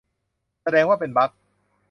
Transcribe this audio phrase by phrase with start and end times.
[0.61, 1.31] แสดงว่าเป็นบั๊ก!